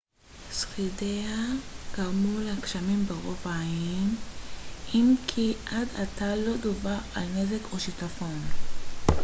[0.53, 1.37] שרידיה
[1.97, 4.15] גרמו לגשמים ברוב האיים
[4.95, 8.41] אם כי עד עתה לא דווח על נזק או שיטפון